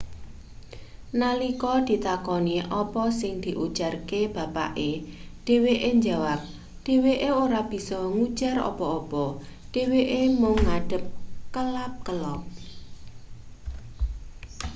[1.21, 4.89] nalika ditakoni apa sing diujarke bapake
[5.45, 6.41] dheweke njawap
[6.85, 9.25] dheweke ora bisa ngujar apa-apa
[9.73, 11.03] dheweke mung ngadeg
[11.55, 12.41] kelap-kelop